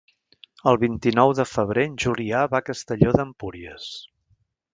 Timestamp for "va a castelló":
2.55-3.15